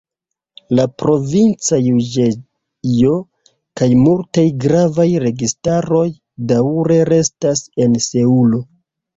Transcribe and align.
La 0.77 0.85
provinca 1.01 1.77
juĝejo 1.87 3.11
kaj 3.81 3.91
multaj 4.07 4.47
gravaj 4.65 5.07
registaroj 5.27 6.05
daŭre 6.53 6.99
restas 7.15 7.63
en 7.87 8.01
Seulo. 8.09 8.65